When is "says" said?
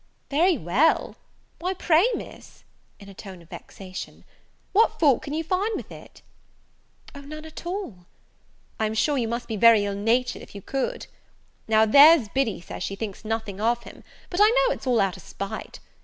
12.61-12.81